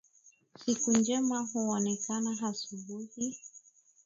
[0.65, 3.37] Siku njema huonekana asubuhi.